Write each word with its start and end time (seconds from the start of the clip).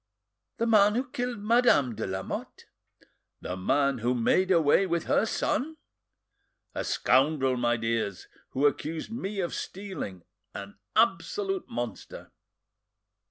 "The 0.57 0.65
man 0.65 0.95
who 0.95 1.07
killed 1.11 1.37
Madame 1.43 1.93
de 1.93 2.07
Lamotte?" 2.07 2.65
"The 3.41 3.55
man 3.55 3.99
who 3.99 4.15
made 4.15 4.49
away 4.49 4.87
with 4.87 5.03
her 5.03 5.27
son?" 5.27 5.77
"A 6.73 6.83
scoundrel, 6.83 7.55
my 7.55 7.77
dears, 7.77 8.27
who 8.49 8.65
accused 8.65 9.11
me 9.11 9.39
of 9.41 9.53
stealing, 9.53 10.23
an 10.55 10.79
absolute 10.95 11.69
monster!" 11.69 12.31